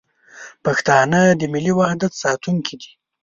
[0.65, 2.91] پښتانه د ملي وحدت ساتونکي دي.